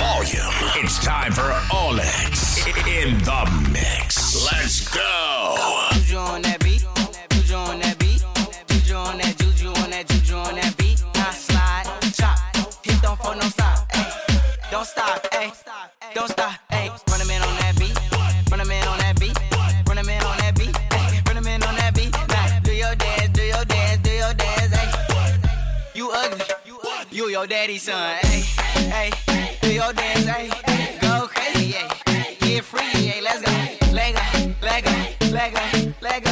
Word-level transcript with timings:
volume. 0.00 0.56
It's 0.80 0.98
time 1.04 1.32
for 1.32 1.50
Olix 1.68 2.64
in 2.88 3.18
the 3.28 3.42
mix. 3.70 4.34
Let's 4.50 4.88
go. 4.88 5.88
Juju 5.92 6.16
on 6.16 6.42
that 6.42 6.58
beat. 6.64 6.84
Juju 7.30 7.54
on 7.54 7.78
that 7.80 7.98
beat. 7.98 8.24
Juju 8.68 8.94
on 8.94 9.18
that 9.18 9.36
juju 9.36 9.68
on 9.68 9.90
that 9.90 10.08
juju 10.08 10.36
on 10.36 10.54
that 10.56 10.74
beat. 10.78 10.98
Slide, 11.32 11.86
chop, 12.16 12.38
hit 12.82 13.02
don't 13.02 13.20
no 13.22 13.48
stop. 13.56 13.78
Don't 14.70 14.86
stop. 14.86 15.26
Don't 16.14 16.30
stop. 16.30 16.54
Run 17.10 17.20
a 17.20 17.26
man 17.26 17.42
on 17.42 17.54
that 17.60 17.74
beat. 17.78 17.96
Run 18.50 18.60
a 18.60 18.64
man 18.64 18.86
on 18.88 18.98
that 18.98 19.20
beat. 19.20 19.36
Run 19.86 19.98
a 19.98 20.04
man 20.04 20.22
on 20.24 20.36
that 20.38 20.54
beat. 20.56 20.74
Run 21.28 21.36
a 21.36 21.42
man 21.42 21.62
on 21.62 21.74
that 21.76 21.94
beat. 21.94 22.12
Now 22.28 22.60
do 22.60 22.72
your 22.72 22.94
dance, 22.94 23.28
do 23.36 23.42
your 23.42 23.64
dance, 23.64 24.00
do 24.02 24.12
your 24.12 24.34
dance. 24.34 24.74
You 25.94 26.10
ugly, 26.10 26.44
you 27.10 27.28
your 27.28 27.46
daddy's 27.46 27.82
son. 27.82 28.16
Your 29.80 29.92
dance, 29.94 30.26
ay. 30.28 30.48
Go 31.00 31.26
crazy, 31.26 31.74
ay. 31.76 32.36
Get 32.40 32.64
free, 32.64 33.12
ay. 33.12 33.20
Let's 33.22 33.40
go. 33.40 33.52
Lego, 33.92 34.20
Lego, 34.60 34.92
Lego, 35.32 35.60
Lego. 36.00 36.30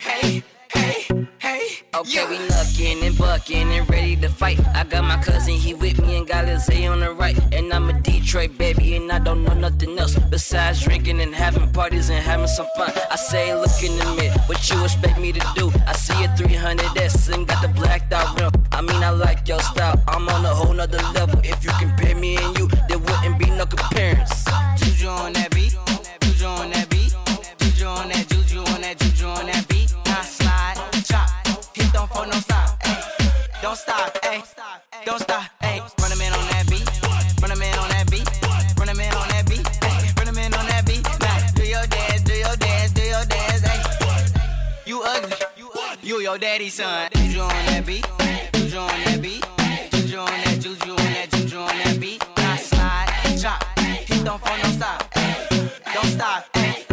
Hey, 0.00 0.42
hey, 0.74 1.06
hey. 1.38 1.62
Okay, 1.94 2.24
we 2.30 2.38
knuckin' 2.48 3.06
and 3.06 3.16
buckin' 3.16 3.70
and 3.70 3.88
ready 3.90 4.16
to 4.16 4.28
fight. 4.28 4.58
I 4.74 4.84
got 4.84 5.04
my 5.04 5.22
cousin, 5.22 5.54
he 5.54 5.74
with 5.74 6.00
me 6.00 6.16
and 6.18 6.26
got 6.26 6.46
Lizzie 6.46 6.86
on 6.86 7.00
the 7.00 7.12
right. 7.12 7.38
And 7.52 7.72
I'm 7.72 7.88
a 7.90 7.92
Detroit 7.92 8.58
baby, 8.58 8.96
and 8.96 9.12
I 9.12 9.18
don't 9.18 9.44
know 9.44 9.54
nothing 9.54 9.98
else 9.98 10.16
besides 10.30 10.82
drinking 10.82 11.20
and 11.20 11.34
having 11.34 11.70
parties 11.72 12.10
and 12.10 12.22
having 12.22 12.48
some 12.48 12.66
fun. 12.76 12.90
I 13.10 13.16
say, 13.16 13.54
look 13.54 13.82
in 13.82 13.96
the 13.98 14.04
mirror, 14.16 14.34
what 14.46 14.68
you 14.70 14.82
expect 14.82 15.20
me 15.20 15.32
to 15.32 15.46
do? 15.54 15.70
I 15.86 15.92
see 15.92 16.24
a 16.24 16.28
300S 16.28 17.32
and 17.34 17.46
got 17.46 17.62
the 17.62 17.68
blacked 17.68 18.12
out 18.12 18.40
rim. 18.40 18.50
I 18.72 18.80
mean, 18.82 19.02
I 19.02 19.10
like 19.10 19.46
your 19.46 19.60
style, 19.60 20.02
I'm 20.08 20.28
on 20.28 20.44
a 20.44 20.54
whole 20.54 20.72
nother 20.72 21.02
level. 21.12 21.40
If 21.44 21.64
you 21.64 21.70
compare 21.78 22.14
me 22.14 22.36
and 22.36 22.58
you, 22.58 22.68
don't 32.30 32.42
stop. 32.42 32.78
Ay. 32.84 33.00
Don't 33.62 33.76
stop, 33.76 34.18
ay. 34.22 34.42
Don't 35.04 35.20
stop, 35.20 35.44
ay. 35.62 35.80
Run 36.00 36.12
a 36.12 36.16
man 36.16 36.32
on 36.32 36.46
that 36.50 36.66
beat. 36.70 36.86
Run 37.42 37.50
a 37.50 37.56
man 37.56 37.78
on 37.78 37.88
that 37.88 38.10
beat. 38.10 38.28
Run 38.78 38.88
a 38.88 38.94
man 38.94 39.14
on 39.14 39.28
that 39.28 39.44
beat. 39.48 39.66
Run 40.18 40.28
a 40.28 40.32
man 40.32 40.54
on 40.54 40.66
that 40.66 40.86
beat. 40.86 41.04
Now 41.20 41.38
do 41.54 41.64
your 41.66 41.86
dance, 41.86 42.22
do 42.22 42.34
your 42.34 42.56
dance, 42.56 42.92
do 42.92 43.02
your 43.02 43.24
dance. 43.24 43.64
Ay. 43.64 43.82
You 44.86 45.02
ugly, 45.02 45.36
you 46.02 46.20
your 46.20 46.38
daddy's 46.38 46.74
son. 46.74 47.10
Juju 47.14 47.40
on 47.40 47.66
that 47.66 47.84
beat. 47.86 48.06
Juju 48.54 48.78
on 48.78 48.88
that 49.04 49.22
beat. 49.22 49.44
Juju 49.90 50.18
on 50.18 50.26
that 50.26 50.60
juju 50.60 50.90
on 50.90 50.96
that 50.96 51.30
juju 51.30 51.58
on 51.58 51.68
that 51.68 52.00
beat. 52.00 52.24
Now 52.36 52.56
slide, 52.56 53.38
chop, 53.40 53.78
hit 53.78 54.24
don't 54.24 54.40
fall 54.40 54.58
no 54.58 54.70
stop. 54.70 55.10
Ay. 55.16 55.70
Don't 55.94 56.06
stop, 56.06 56.46
ay. 56.54 56.86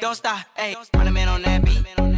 Don't 0.00 0.14
stop, 0.14 0.44
ay. 0.56 0.76
Run 0.94 1.08
a 1.08 1.10
man 1.10 1.28
on 1.28 1.42
that 1.42 1.64
beat. 1.64 2.13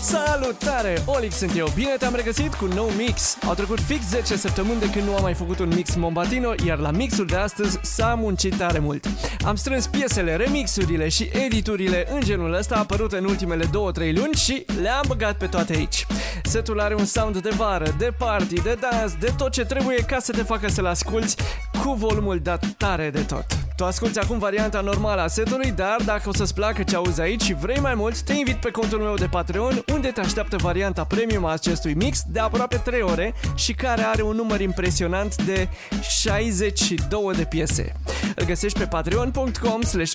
Salutare! 0.00 1.02
Olix 1.06 1.36
sunt 1.36 1.56
eu, 1.56 1.68
bine 1.74 1.94
te-am 1.98 2.14
regăsit 2.14 2.54
cu 2.54 2.64
nou 2.64 2.88
mix! 2.96 3.36
Au 3.46 3.54
trecut 3.54 3.80
fix 3.80 4.08
10 4.08 4.36
săptămâni 4.36 4.80
de 4.80 4.90
când 4.90 5.06
nu 5.06 5.14
am 5.14 5.22
mai 5.22 5.34
făcut 5.34 5.58
un 5.58 5.68
mix 5.74 5.94
Mombatino, 5.94 6.54
iar 6.66 6.78
la 6.78 6.90
mixul 6.90 7.26
de 7.26 7.36
astăzi 7.36 7.78
s-a 7.82 8.14
muncit 8.14 8.56
tare 8.56 8.78
mult. 8.78 9.06
Am 9.44 9.54
strâns 9.54 9.86
piesele, 9.86 10.36
remixurile 10.36 11.08
și 11.08 11.30
editurile 11.32 12.06
în 12.10 12.20
genul 12.20 12.54
ăsta 12.54 12.76
apărute 12.76 13.16
în 13.16 13.24
ultimele 13.24 13.64
2-3 13.64 13.70
luni 13.94 14.34
și 14.34 14.64
le-am 14.82 15.04
băgat 15.06 15.36
pe 15.36 15.46
toate 15.46 15.72
aici. 15.72 16.06
Setul 16.42 16.80
are 16.80 16.94
un 16.94 17.04
sound 17.04 17.42
de 17.42 17.50
vară, 17.56 17.94
de 17.98 18.12
party, 18.18 18.62
de 18.62 18.78
dans, 18.80 19.14
de 19.20 19.32
tot 19.36 19.52
ce 19.52 19.64
trebuie 19.64 19.96
ca 19.96 20.18
să 20.20 20.32
te 20.32 20.42
facă 20.42 20.68
să-l 20.68 20.86
asculti 20.86 21.34
cu 21.82 21.92
volumul 21.92 22.38
dat 22.42 22.66
tare 22.76 23.10
de 23.10 23.20
tot. 23.20 23.63
Tu 23.76 23.84
asculti 23.84 24.18
acum 24.18 24.38
varianta 24.38 24.80
normală 24.80 25.20
a 25.20 25.26
setului, 25.26 25.70
dar 25.70 25.96
dacă 26.04 26.28
o 26.28 26.32
să-ți 26.32 26.54
placă 26.54 26.82
ce 26.82 26.96
auzi 26.96 27.20
aici 27.20 27.42
și 27.42 27.54
vrei 27.54 27.78
mai 27.80 27.94
mult, 27.94 28.20
te 28.20 28.32
invit 28.32 28.56
pe 28.56 28.70
contul 28.70 28.98
meu 28.98 29.14
de 29.14 29.26
Patreon, 29.26 29.84
unde 29.92 30.08
te 30.08 30.20
așteaptă 30.20 30.56
varianta 30.56 31.04
premium 31.04 31.44
a 31.44 31.52
acestui 31.52 31.94
mix 31.94 32.22
de 32.26 32.38
aproape 32.38 32.76
3 32.76 33.02
ore 33.02 33.34
și 33.54 33.72
care 33.72 34.02
are 34.02 34.22
un 34.22 34.36
număr 34.36 34.60
impresionant 34.60 35.42
de 35.42 35.68
62 36.02 37.32
de 37.36 37.44
piese. 37.44 37.92
Îl 38.36 38.44
găsești 38.44 38.78
pe 38.78 38.86
patreon.com 38.86 39.82
slash 39.82 40.14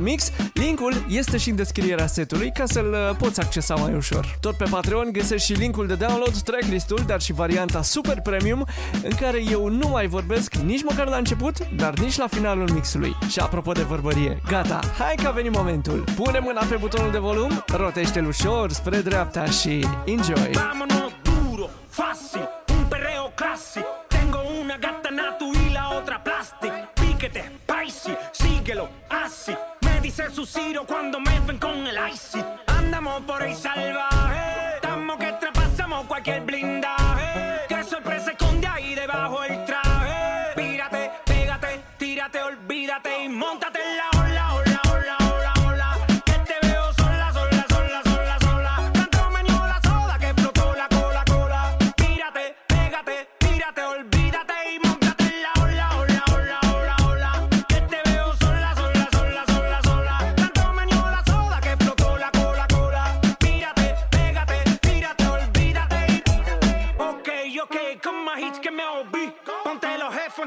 mix. 0.00 0.30
Linkul 0.54 1.04
este 1.08 1.36
și 1.36 1.50
în 1.50 1.56
descrierea 1.56 2.06
setului 2.06 2.52
ca 2.52 2.64
să-l 2.66 2.92
uh, 2.92 3.16
poți 3.16 3.40
accesa 3.40 3.74
mai 3.74 3.94
ușor. 3.94 4.36
Tot 4.40 4.56
pe 4.56 4.64
Patreon 4.70 5.08
găsești 5.12 5.52
și 5.52 5.58
linkul 5.58 5.86
de 5.86 5.94
download, 5.94 6.36
tracklist-ul, 6.38 7.02
dar 7.06 7.20
și 7.20 7.32
varianta 7.32 7.82
super 7.82 8.20
premium, 8.20 8.66
în 9.02 9.10
care 9.20 9.42
eu 9.50 9.68
nu 9.68 9.88
mai 9.88 10.06
vorbesc 10.06 10.54
nici 10.54 10.82
măcar 10.82 11.08
la 11.08 11.16
început, 11.16 11.68
dar 11.76 11.94
nici 11.94 12.16
la 12.16 12.26
finalul 12.26 12.70
mixului. 12.70 12.95
Și 13.28 13.38
apropo 13.38 13.72
de 13.72 13.82
vorbărie, 13.82 14.40
gata, 14.48 14.80
hai 14.98 15.14
că 15.22 15.28
a 15.28 15.30
venit 15.30 15.54
momentul. 15.56 16.04
Pune 16.14 16.38
mâna 16.38 16.62
pe 16.68 16.76
butonul 16.76 17.10
de 17.10 17.18
volum, 17.18 17.64
rotește-l 17.66 18.26
ușor 18.26 18.72
spre 18.72 18.98
dreapta 19.00 19.44
și 19.44 19.86
enjoy! 20.04 20.50
Vámonos 20.52 21.12
duro, 21.22 21.68
fácil, 21.88 22.48
un 22.78 22.84
perreo 22.88 23.32
classic. 23.34 23.84
Tengo 24.08 24.38
una 24.60 24.76
gata 24.80 25.08
natu 25.10 25.50
la 25.72 25.96
otra 25.98 26.18
plastic. 26.26 26.72
Piquete, 26.94 27.42
paisi, 27.66 28.14
síguelo, 28.32 28.88
así. 29.24 29.54
Me 29.80 30.00
dice 30.00 30.24
su 30.36 30.44
Ciro 30.44 30.82
cuando 30.86 31.18
me 31.20 31.34
ven 31.46 31.58
con 31.58 31.86
el 31.90 31.98
icy. 32.12 32.40
Andamos 32.78 33.22
por 33.28 33.42
ahí 33.42 33.54
salvaje. 33.54 34.46
Estamos 34.76 35.16
que 35.22 35.30
traspasamos 35.40 36.06
cualquier 36.06 36.40
blindaje. 36.48 37.65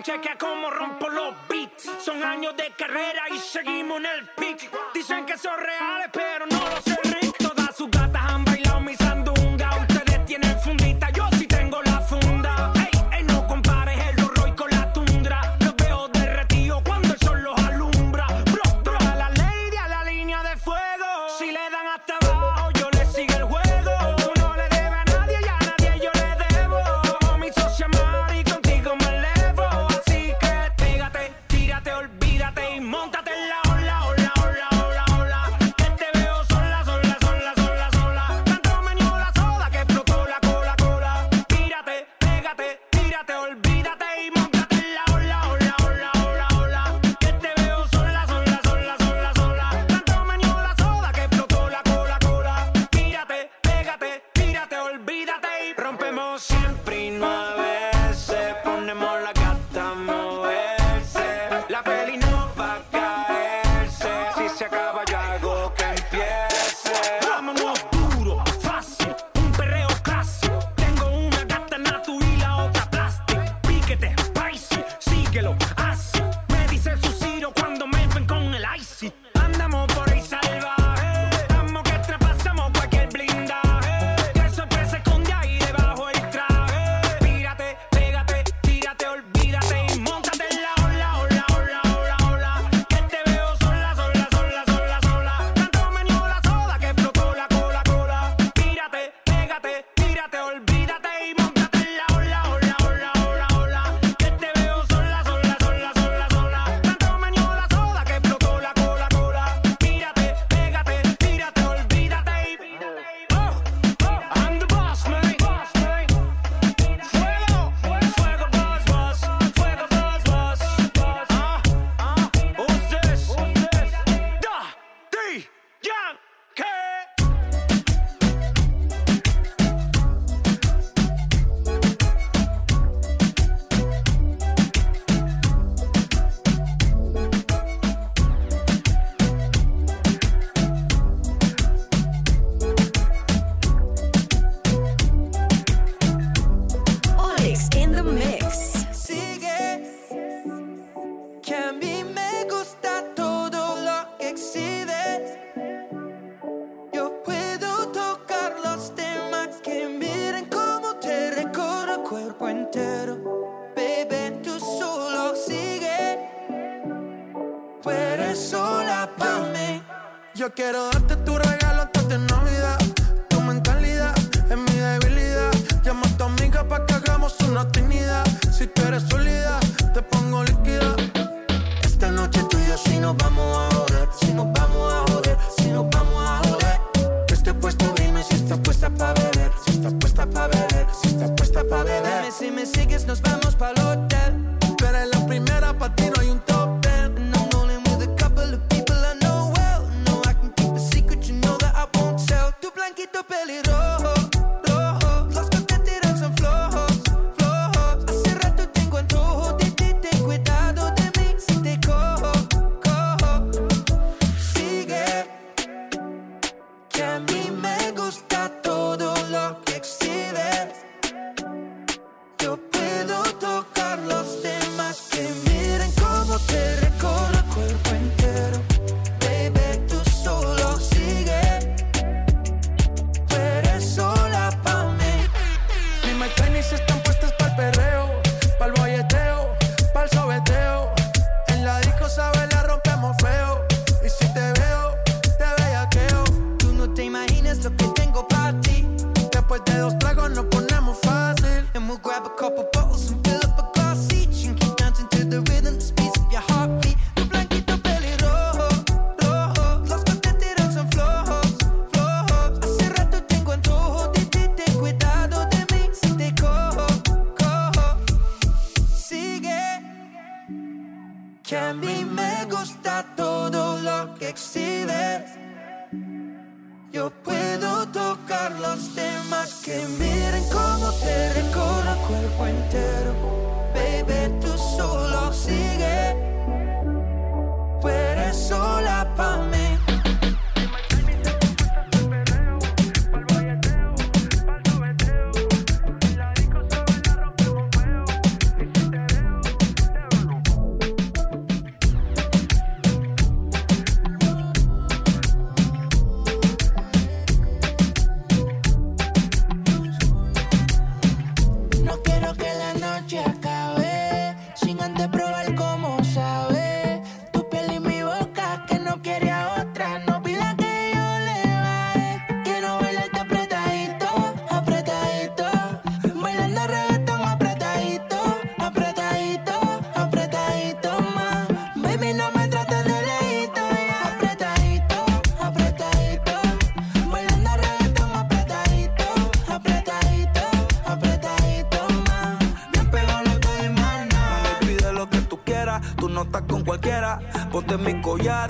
Chequea 0.01 0.37
cómo 0.37 0.69
rompo 0.69 1.09
los 1.09 1.35
beats. 1.47 1.58
Son 1.99 2.23
años 2.23 2.55
de 2.55 2.71
carrera 2.77 3.23
y 3.33 3.39
seguimos 3.39 3.99
en 3.99 4.05
el 4.05 4.27
peak. 4.29 4.69
Dicen 4.93 5.25
que 5.25 5.37
son 5.37 5.57
reales, 5.57 6.09
pero 6.11 6.45
no 6.45 6.69
lo 6.69 6.81
sé, 6.81 7.08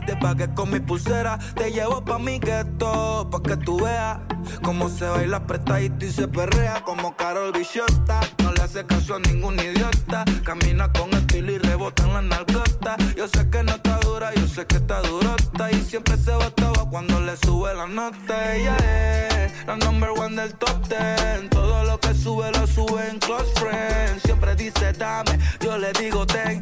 te 0.02 0.16
pagué 0.16 0.54
con 0.54 0.72
mi 0.72 0.80
pulsera. 0.80 1.38
Te 1.56 1.72
llevo 1.72 2.04
pa' 2.04 2.20
mi 2.20 2.40
gueto, 2.40 3.28
pa' 3.32 3.42
que 3.42 3.58
tú 3.58 3.84
veas 3.84 4.20
cómo 4.64 4.90
se 4.90 5.06
baila 5.06 5.38
apretadito 5.38 6.06
y 6.06 6.12
se 6.12 6.28
perrea 6.28 6.82
como 6.84 7.16
Carol 7.16 7.52
Bichota. 7.52 8.22
No 8.44 8.52
le 8.54 8.62
hace 8.62 8.86
caso 8.86 9.16
a 9.16 9.20
ningún 9.20 9.60
idiota. 9.60 10.26
Camina 10.44 10.92
con 10.92 11.14
estilo 11.14 11.52
y 11.52 11.58
rebota 11.58 12.04
en 12.04 12.14
la 12.14 12.22
narcota. 12.22 12.98
Yo 13.16 13.28
sé 13.28 13.50
que 13.50 13.64
no 13.64 13.74
está 13.74 14.00
dura, 14.00 14.34
yo 14.36 14.48
sé 14.48 14.66
que 14.66 14.78
está 14.78 15.02
durota. 15.02 15.72
Y 15.72 15.82
siempre 15.82 16.18
se 16.18 16.34
botaba 16.34 16.90
cuando 16.90 17.20
le 17.22 17.36
sube 17.38 17.74
la 17.74 17.88
nota. 17.88 18.56
Ella 18.56 18.78
es 18.78 19.68
la 19.68 19.76
number 19.78 20.10
one 20.10 20.36
del 20.36 20.54
top 20.56 20.88
ten. 20.88 21.50
Todo 21.50 21.84
lo 21.84 22.00
que 22.00 22.14
sube 22.14 22.52
lo 22.52 22.68
sube 22.68 23.10
en 23.10 23.20
close 23.20 23.52
friends. 23.56 24.24
Siempre 24.24 24.56
dice 24.56 24.94
dame, 24.94 25.40
yo 25.60 25.78
le 25.78 25.92
digo 25.94 26.26
ten 26.26 26.62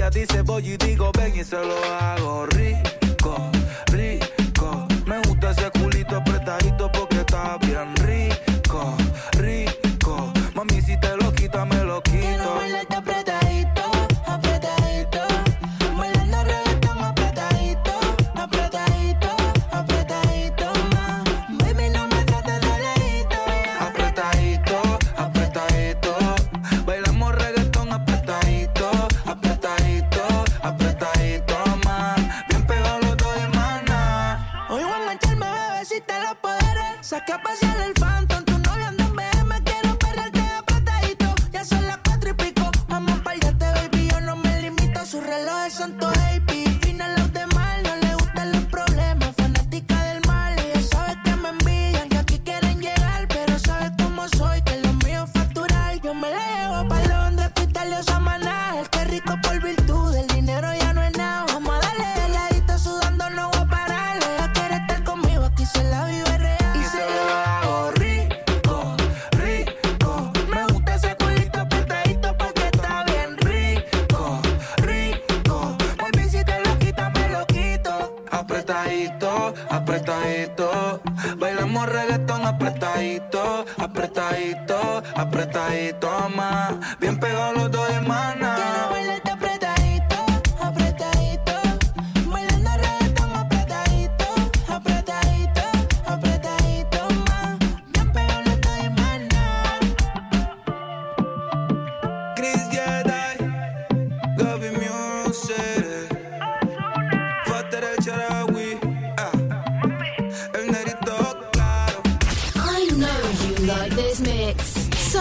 ella 0.00 0.08
dice 0.08 0.40
voy 0.40 0.66
y 0.66 0.76
digo 0.78 1.12
ven 1.12 1.36
y 1.36 1.44
se 1.44 1.56
lo 1.56 1.76
hago 1.84 2.46
rico, 2.46 3.50
rico 3.88 4.29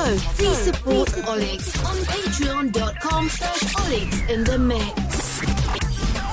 So 0.09 0.17
please 0.17 0.57
support 0.57 1.09
Olix 1.27 1.85
on 1.85 1.95
patreon.com 1.97 3.29
slash 3.29 3.75
Olix 3.75 4.27
in 4.27 4.43
the 4.43 4.57
mix. 4.57 5.39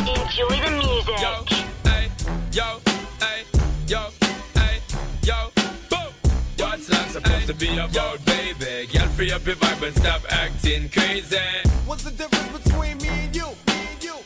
Enjoy 0.01 0.49
the 0.49 0.71
music. 0.81 1.21
Yo, 1.21 1.45
hey, 1.85 2.09
yo, 2.53 2.81
hey, 3.21 3.45
yo, 3.87 4.09
hey, 4.55 4.81
yo, 5.23 5.51
boom. 5.91 6.09
What's 6.57 6.87
that 6.87 7.11
supposed 7.11 7.49
to 7.49 7.55
be 7.55 7.77
about, 7.77 8.25
baby? 8.25 8.87
Girl, 8.91 9.09
free 9.09 9.31
up 9.31 9.45
your 9.45 9.57
vibe 9.57 9.87
and 9.89 9.97
stop 9.99 10.23
acting 10.31 10.89
crazy. 10.89 11.37
What's 11.85 12.05
the 12.05 12.13
difference 12.13 12.65
between 12.65 12.97
me 12.97 13.09
and 13.09 13.37
you? 13.37 13.49
Me 13.67 13.89
and 13.93 14.03
you. 14.03 14.17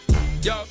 Yo, 0.45 0.63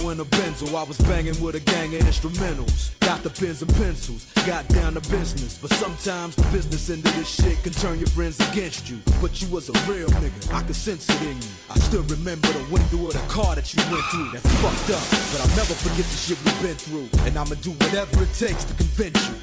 in 0.00 0.20
a 0.20 0.24
Benzo, 0.24 0.74
I 0.74 0.84
was 0.84 0.98
banging 0.98 1.38
with 1.42 1.54
a 1.54 1.60
gang 1.60 1.94
of 1.94 2.00
instrumentals. 2.02 2.98
Got 3.00 3.22
the 3.22 3.30
pens 3.30 3.60
and 3.62 3.72
pencils, 3.74 4.24
got 4.46 4.66
down 4.68 4.94
to 4.94 5.00
business. 5.10 5.58
But 5.58 5.72
sometimes 5.74 6.34
the 6.34 6.42
business 6.50 6.88
end 6.88 7.04
of 7.06 7.14
this 7.14 7.28
shit 7.28 7.62
can 7.62 7.72
turn 7.72 7.98
your 7.98 8.08
friends 8.08 8.40
against 8.50 8.88
you. 8.88 8.98
But 9.20 9.42
you 9.42 9.48
was 9.48 9.68
a 9.68 9.72
real 9.90 10.08
nigga, 10.08 10.54
I 10.54 10.62
could 10.62 10.76
sense 10.76 11.08
it 11.08 11.22
in 11.22 11.36
you. 11.36 11.48
I 11.70 11.78
still 11.78 12.02
remember 12.04 12.48
the 12.48 12.64
window 12.72 13.06
of 13.06 13.12
the 13.12 13.24
car 13.28 13.54
that 13.54 13.72
you 13.74 13.82
went 13.92 14.04
through. 14.06 14.30
That's 14.32 14.48
fucked 14.62 14.90
up, 14.96 15.04
but 15.32 15.40
I'll 15.42 15.56
never 15.56 15.74
forget 15.74 16.06
the 16.06 16.16
shit 16.16 16.38
we've 16.44 16.62
been 16.62 16.76
through. 16.76 17.08
And 17.26 17.36
I'ma 17.36 17.56
do 17.60 17.72
whatever 17.72 18.22
it 18.22 18.32
takes 18.34 18.64
to 18.64 18.74
convince 18.74 19.20
you. 19.28 19.34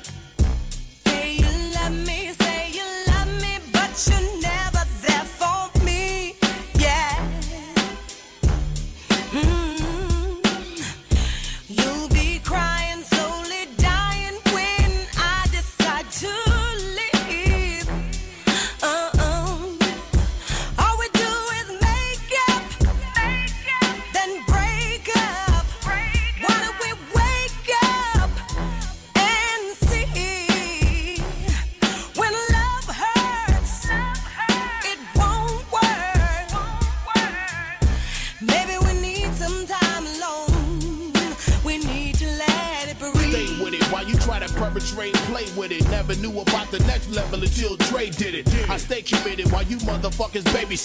Say 1.06 1.38
you 1.38 1.50
love 1.76 1.94
me, 1.94 2.34
say 2.34 2.72
you 2.72 2.86
love 3.08 3.30
me, 3.42 3.60
but 3.72 3.94
you're 4.10 4.39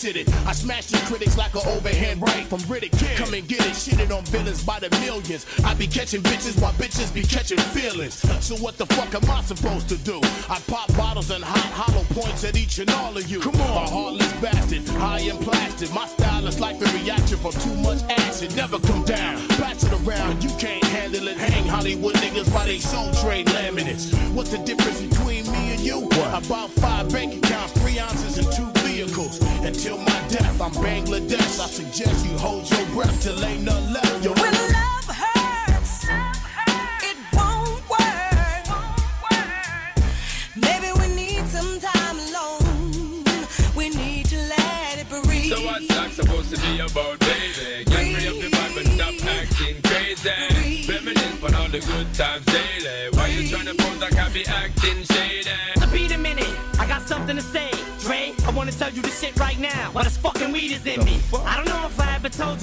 I 0.05 0.53
smash 0.53 0.89
the 0.89 0.99
critics 1.07 1.39
like 1.39 1.55
an 1.55 1.63
overhand 1.65 2.21
right 2.21 2.45
from 2.47 2.59
Riddick. 2.69 2.93
Come 3.17 3.33
and 3.33 3.49
get 3.49 3.61
it, 3.61 3.73
shitted 3.73 4.15
on 4.15 4.23
villains 4.27 4.63
by 4.63 4.79
the 4.79 4.91
millions. 5.01 5.47
I 5.65 5.73
be 5.73 5.87
catching 5.87 6.21
bitches 6.21 6.61
while 6.61 6.75
bitches 6.75 7.13
be 7.15 7.23
catching 7.23 7.57
feelings. 7.57 8.21
So 8.45 8.55
what 8.57 8.77
the 8.77 8.85
fuck 8.85 9.15
am 9.15 9.31
I 9.31 9.41
supposed 9.41 9.89
to 9.89 9.97
do? 9.97 10.21
I 10.51 10.61
pop 10.67 10.95
bottles 10.95 11.31
and 11.31 11.43
hot 11.43 11.73
hollow 11.73 12.05
points 12.11 12.45
at 12.45 12.55
each 12.55 12.79
and 12.81 12.91
all 12.91 13.17
of 13.17 13.31
you. 13.31 13.41
Come 13.41 13.55
on, 13.55 13.83
a 13.83 13.89
heartless 13.89 14.31
bastard, 14.43 14.87
high 15.01 15.21
and 15.21 15.41
plastic. 15.41 15.91
My 15.95 16.07
style 16.07 16.47
is 16.47 16.61
like 16.61 16.79
the 16.79 16.87
reaction 17.01 17.39
from 17.39 17.53
too 17.53 17.75
much 17.77 18.03
acid. 18.11 18.55
Never 18.55 18.79
come 18.81 19.05
down, 19.05 19.49
pass 19.57 19.85
it 19.85 19.93
around. 20.05 20.45
You 20.45 20.51
can't 20.59 20.85
handle 20.85 21.29
it. 21.29 21.39
Hang 21.39 21.67
Hollywood 21.67 22.15
niggas 22.17 22.53
while 22.53 22.67
they 22.67 22.79
soul 22.79 23.11
trade 23.25 23.47
laminates. 23.47 24.13
What's 24.35 24.51
the 24.51 24.59
difference 24.59 25.01
between 25.01 25.51
me 25.51 25.73
and 25.73 25.81
you? 25.81 26.01
What? 26.01 26.45
About 26.45 26.69
five 26.73 27.11
bank 27.11 27.43
accounts, 27.43 27.73
three 27.81 27.99
ounces, 27.99 28.34
Bangladesh. 30.77 31.61
I 31.61 31.67
suggest 31.67 32.27
you 32.27 32.37
hold 32.39 32.69
your 32.71 32.87
breath 32.95 33.23
till 33.23 33.45
ain't 33.45 33.63
none 33.63 33.84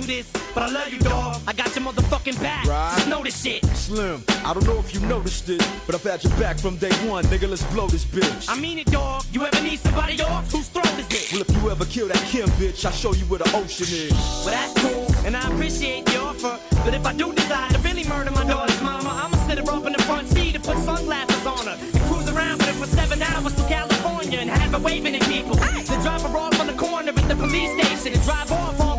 I 0.02 0.04
ever 0.04 0.08
told 0.08 0.10
you 0.10 0.24
this, 0.24 0.54
but 0.56 0.64
I 0.64 0.72
love 0.72 0.92
you, 0.92 1.00
dog. 1.00 1.42
I 1.48 1.54
got 1.54 1.76
your 1.76 1.86
motherfucking 1.86 2.42
back. 2.42 2.66
Just 2.66 3.08
know 3.08 3.24
this 3.24 3.42
shit. 3.42 3.64
Slim, 3.76 4.24
I 4.44 4.54
don't 4.54 4.66
know 4.66 4.80
if 4.80 4.94
you 4.94 5.00
noticed 5.02 5.50
it, 5.50 5.62
but 5.86 5.96
I've 5.96 6.04
had 6.04 6.24
your 6.24 6.34
back 6.38 6.58
from 6.60 6.78
day 6.78 6.92
one. 7.08 7.24
Nigga, 7.26 7.48
let's 7.50 7.64
blow 7.74 7.88
this 7.88 8.06
bitch. 8.06 8.50
I 8.50 8.60
mean 8.60 8.80
it, 8.80 8.88
dog. 8.88 9.24
You 9.32 9.46
ever 9.46 9.62
need 9.62 9.80
somebody 9.80 10.20
off? 10.22 10.52
Whose 10.52 10.70
throat 10.70 10.88
is 10.98 11.08
it? 11.10 11.32
Well, 11.34 11.42
if 11.42 11.56
you 11.56 11.70
ever 11.70 11.86
kill 11.86 12.08
that 12.08 12.24
Kim 12.28 12.50
bitch, 12.52 12.86
I'll 12.86 12.92
show 12.92 13.14
you 13.14 13.26
where 13.26 13.40
the 13.40 13.50
ocean 13.56 13.88
is. 13.90 14.12
Well, 14.46 14.52
that's 14.52 14.74
cool, 14.82 15.26
and 15.26 15.38
I 15.38 15.48
appreciate 15.52 16.06
the 16.06 16.20
offer. 16.20 16.58
But 16.84 16.94
if 16.94 17.06
I 17.06 17.14
do 17.14 17.34
decide 17.34 17.72
to 17.72 17.80
really 17.80 18.04
murder 18.06 18.32
my 18.32 18.46
daughter's 18.46 18.82
mama, 18.82 19.10
I'ma 19.10 19.38
sit 19.48 19.60
her 19.60 19.72
up 19.72 19.86
in 19.86 19.94
the 19.94 20.04
front 20.04 20.28
seat 20.30 20.56
and 20.56 20.64
put 20.64 20.78
sunglasses 20.80 21.46
on 21.46 21.66
her 21.68 21.78
and 21.80 22.02
cruise 22.10 22.30
around 22.30 22.58
with 22.58 22.68
her 22.68 22.86
for 22.86 22.88
seven 22.88 23.22
hours 23.22 23.54
to 23.56 23.64
California 23.68 24.40
and 24.40 24.50
have 24.50 24.72
her 24.72 24.80
waving 24.80 25.16
at 25.16 25.22
people. 25.24 25.56
Then 25.56 26.02
drop 26.02 26.22
her 26.22 26.38
off 26.38 26.60
on 26.60 26.68
the 26.68 26.74
corner 26.74 27.10
at 27.10 27.28
the 27.28 27.36
police 27.36 27.72
station 27.78 28.14
and 28.14 28.24
drive 28.24 28.52
off 28.52 28.78
honking 28.78 28.91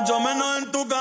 Mucho 0.00 0.18
menos 0.18 0.56
en 0.56 0.72
tu 0.72 0.88
casa. 0.88 0.99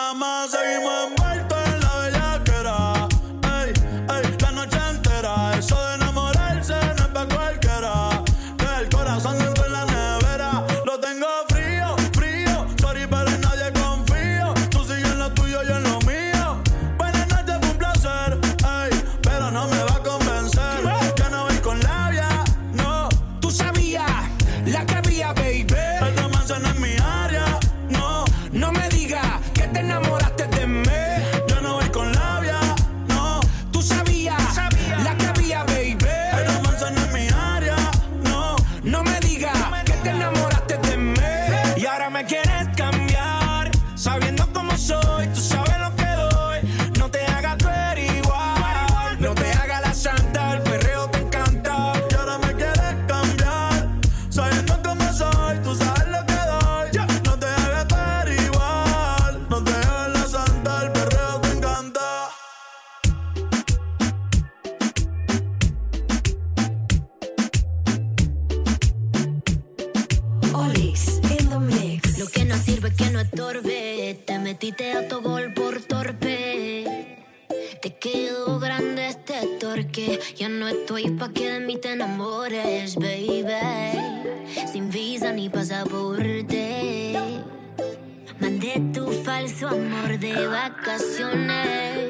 vacaciones. 90.70 92.10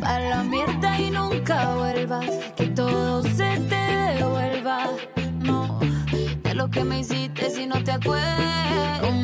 Para 0.00 0.28
la 0.28 0.42
mierda 0.44 1.00
y 1.00 1.10
nunca 1.10 1.74
vuelvas, 1.74 2.26
que 2.56 2.66
todo 2.68 3.22
se 3.22 3.58
te 3.68 4.14
devuelva. 4.16 4.90
No, 5.40 5.80
de 6.42 6.54
lo 6.54 6.68
que 6.70 6.84
me 6.84 7.00
hiciste 7.00 7.50
si 7.50 7.66
no 7.66 7.82
te 7.82 7.92
acuerdas. 7.92 9.15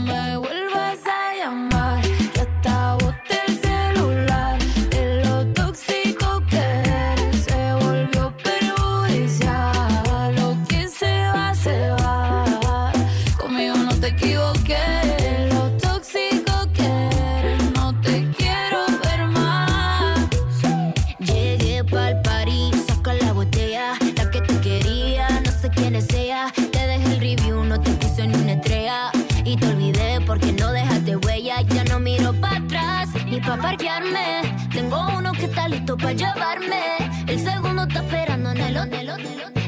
y 29.52 29.56
te 29.56 29.66
olvidé 29.66 30.20
porque 30.26 30.52
no 30.52 30.72
dejaste 30.72 31.16
huella. 31.16 31.60
Ya 31.62 31.84
no 31.84 32.00
miro 32.00 32.32
para 32.40 32.56
atrás 32.56 33.08
ni 33.26 33.38
para 33.40 33.60
parquearme. 33.60 34.42
Tengo 34.72 34.98
uno 35.18 35.32
que 35.32 35.44
está 35.44 35.68
listo 35.68 35.96
para 35.96 36.12
llevarme. 36.12 36.82
El 37.26 37.38
segundo 37.38 37.82
está 37.82 38.00
esperando 38.00 38.50
en 38.52 38.60
el 38.60 38.76
hotel. 38.78 39.10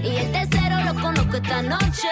Y 0.02 0.16
el 0.16 0.32
tercero 0.32 0.80
lo 0.84 0.94
conozco 1.00 1.36
esta 1.36 1.62
noche. 1.62 2.08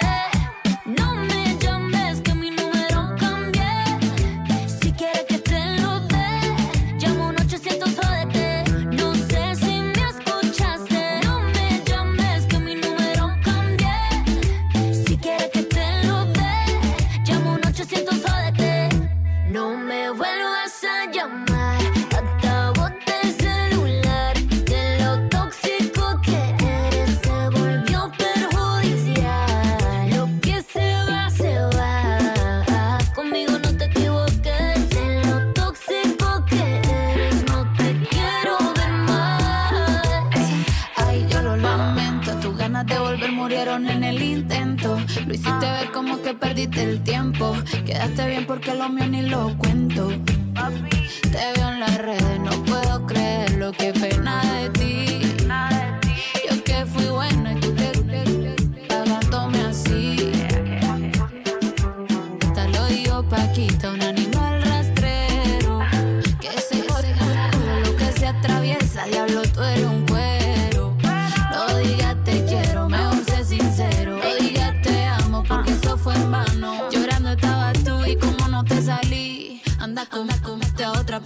el 46.71 47.01
tiempo. 47.03 47.55
Quedaste 47.85 48.27
bien 48.27 48.45
porque 48.45 48.73
lo 48.73 48.89
mío 48.89 49.07
ni 49.07 49.21
lo 49.23 49.57
cuento. 49.57 49.72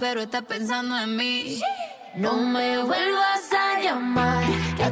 pero 0.08 0.22
está 0.22 0.40
pensando 0.40 0.98
en 0.98 1.16
mí. 1.16 1.60
No 2.14 2.32
me 2.36 2.78
vuelvas 2.78 3.52
a 3.52 3.78
llamar, 3.78 4.42
que 4.74 4.82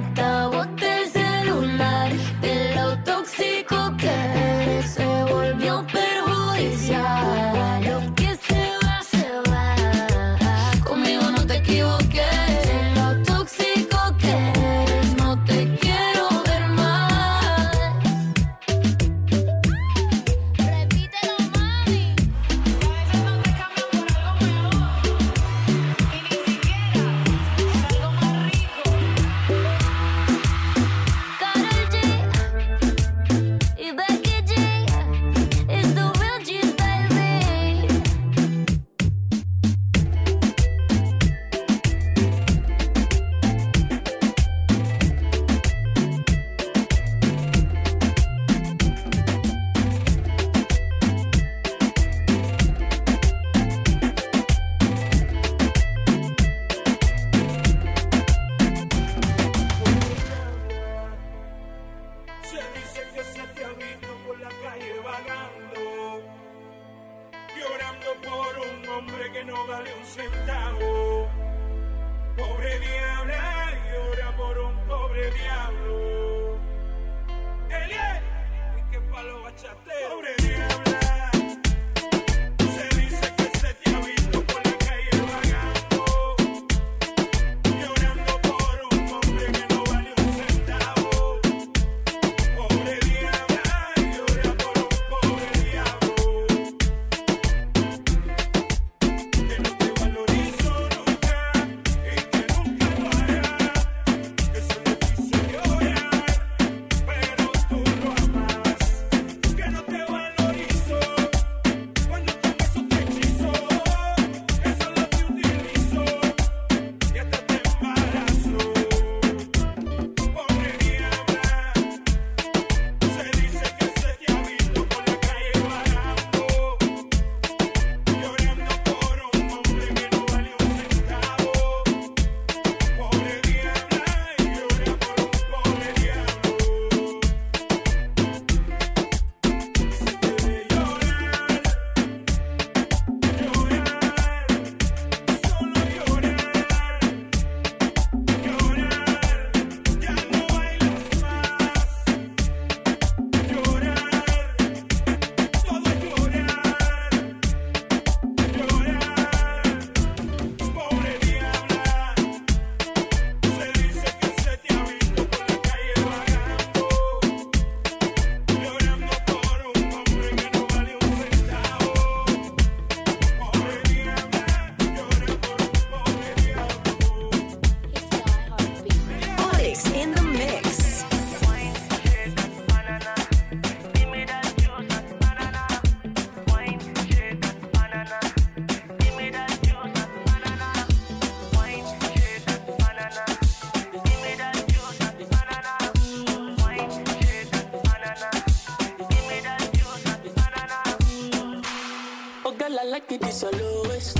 I 202.87 202.89
like 202.89 203.11
it, 203.11 203.21
it's 203.23 203.41
the 203.41 203.51
lowest. 203.51 204.17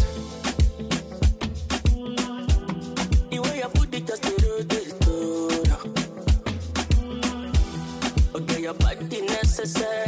The 3.31 3.39
way 3.39 3.63
I 3.63 3.69
put 3.69 3.95
it, 3.95 4.07
just 4.09 4.23
the 4.23 4.31
rotate. 4.43 4.93
Okay, 8.35 8.63
your 8.63 8.75
body 8.75 9.21
necessary. 9.21 10.06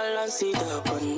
Close 0.00 0.40
and 0.40 0.40
balance 0.40 0.40
it 0.40 0.56
up 0.56 0.90
on 0.90 1.02
me. 1.04 1.16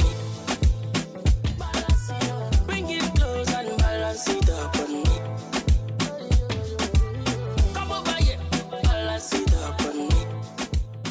Bring 2.66 2.90
it 2.90 3.14
close 3.14 3.54
and 3.54 3.76
balance 3.76 4.30
it 4.30 4.48
up 4.48 4.76
on 4.82 4.92
me. 4.92 5.02
Come 7.72 7.92
over 7.92 8.16
here, 8.22 8.38
balance 8.82 9.36
it 9.36 9.52
up 9.68 9.80
on 9.88 9.96
me. 9.96 10.08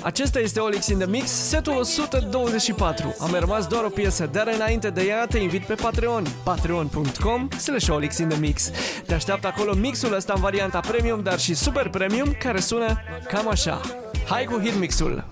Acesta 0.04 0.40
este 0.40 0.60
Olix 0.60 0.88
in 0.88 0.98
the 0.98 1.08
Mix, 1.08 1.30
setul 1.30 1.74
124. 1.74 3.16
Am 3.20 3.30
mai 3.30 3.40
rămas 3.40 3.68
doar 3.68 3.84
o 3.84 3.90
piesă, 3.90 4.26
dar 4.32 4.48
înainte 4.48 4.90
de 4.90 5.04
ea 5.04 5.26
te 5.26 5.38
invit 5.38 5.66
pe 5.66 5.74
Patreon, 5.74 6.26
patreon.com 6.44 7.48
slash 7.58 7.90
Olix 7.90 8.18
in 8.18 8.28
the 8.28 8.40
Mix. 8.40 8.72
Te 9.06 9.14
așteaptă 9.14 9.48
acolo 9.48 9.74
mixul 9.74 10.14
ăsta 10.14 10.34
în 10.36 10.42
varianta 10.42 10.80
premium, 10.80 11.24
dar 11.24 11.40
și 11.40 11.54
super 11.54 11.90
premium, 11.90 12.36
care 12.40 12.60
sună 12.60 12.98
cam 13.28 13.48
așa. 13.48 13.82
Hai 14.28 14.46
cu 14.46 14.60
hit 14.60 14.76
mixul! 14.80 15.31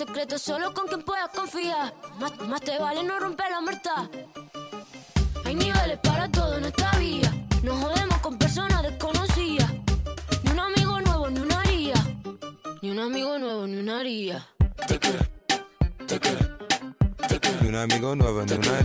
Los 0.00 0.08
secretos 0.08 0.40
solo 0.40 0.72
con 0.72 0.86
quien 0.86 1.02
puedas 1.02 1.28
confiar. 1.28 1.92
Más, 2.18 2.32
más 2.48 2.62
te 2.62 2.78
vale 2.78 3.02
no 3.02 3.20
romper 3.20 3.50
la 3.50 3.60
muerta. 3.60 4.08
Hay 5.44 5.54
niveles 5.54 5.98
para 5.98 6.26
todo 6.30 6.56
en 6.56 6.64
esta 6.64 6.96
vía. 6.96 7.30
Nos 7.62 7.78
jodemos 7.84 8.18
con 8.20 8.38
personas 8.38 8.82
desconocidas. 8.82 9.70
Ni 10.42 10.52
un 10.52 10.58
amigo 10.58 11.00
nuevo, 11.02 11.28
ni 11.28 11.40
una 11.40 11.60
haría. 11.60 11.94
Ni 12.80 12.90
un 12.90 12.98
amigo 12.98 13.38
nuevo, 13.38 13.66
ni 13.66 13.76
una 13.76 14.00
haría. 14.00 14.48
Ni 17.60 17.68
un 17.68 17.76
amigo 17.76 18.16
nuevo, 18.16 18.42
ni 18.46 18.54
una 18.54 18.78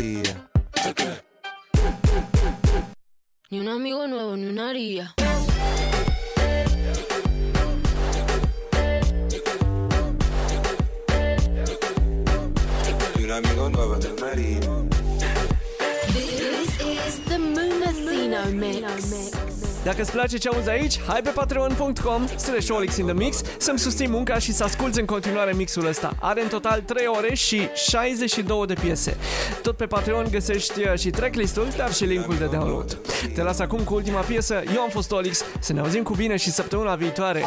place 20.16 20.38
ce 20.38 20.49
auzi 20.49 20.70
aici, 20.70 20.99
hai 21.07 21.22
pe 21.22 21.30
patreon.com 21.30 22.28
slash 22.28 22.70
Olix 22.70 22.97
in 22.97 23.05
the 23.05 23.13
Mix 23.13 23.41
să-mi 23.57 23.80
susții 23.80 24.07
munca 24.07 24.38
și 24.38 24.53
să 24.53 24.63
asculti 24.63 24.99
în 24.99 25.05
continuare 25.05 25.53
mixul 25.53 25.86
ăsta. 25.86 26.16
Are 26.22 26.41
în 26.41 26.47
total 26.47 26.82
3 26.82 27.05
ore 27.07 27.34
și 27.34 27.68
62 27.74 28.66
de 28.66 28.74
piese. 28.74 29.18
Tot 29.61 29.78
pe 29.78 29.86
Patreon 29.86 30.28
găsești 30.32 30.80
uh, 30.80 30.99
și 30.99 31.09
tracklist-ul, 31.09 31.68
dar 31.78 31.93
și 31.93 32.05
linkul 32.05 32.36
de 32.36 32.45
download. 32.45 32.97
Te 33.34 33.41
las 33.41 33.59
acum 33.59 33.80
cu 33.80 33.93
ultima 33.93 34.20
piesă. 34.20 34.63
Eu 34.76 34.82
am 34.82 34.89
fost 34.89 35.11
Olix. 35.11 35.43
Să 35.59 35.74
ne 35.74 35.80
auzim 35.80 36.03
cu 36.03 36.13
bine 36.13 36.36
și 36.36 36.51
săptămâna 36.51 36.95
viitoare. 36.95 37.43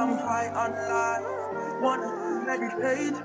I'm 0.00 0.12
high 0.28 0.50
on 0.62 0.72
life, 0.90 1.26
wanna 1.82 2.08
meditate. 2.46 3.16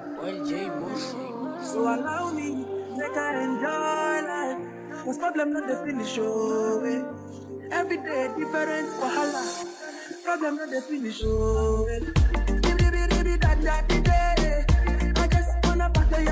So 1.71 1.79
allow 1.93 2.33
me, 2.37 2.49
make 2.97 3.17
I 3.17 3.31
enjoy 3.43 3.77
life. 3.85 4.06
Cause 5.07 5.17
problem 5.19 5.53
not 5.53 5.65
the 5.65 5.75
finish, 5.85 6.17
oh 6.19 6.83
eh. 6.83 7.01
Every 7.71 7.95
day 7.95 8.27
different 8.37 8.89
wahala. 8.99 9.41
Problem 10.25 10.57
not 10.57 10.69
the 10.69 10.81
finish, 10.81 11.21
oh 11.23 11.87
eh. 11.87 12.01
I 15.15 15.27
just 15.31 15.51
wanna 15.63 15.89
party 15.91 16.25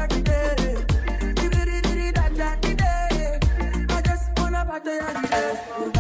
I 3.96 4.02
just 4.02 4.28
wanna 4.38 4.66
party 4.66 4.92
every 4.92 5.94
day. 5.94 5.95